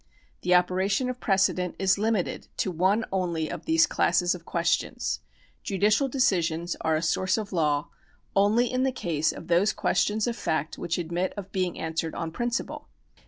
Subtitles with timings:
[0.41, 5.19] The operation of precedent is limited to one only of these classes of questions.
[5.61, 7.89] Judicial decisions are a source of law
[8.35, 12.31] only in the case of those questions of fact which admit of being answered on
[12.31, 12.87] principle.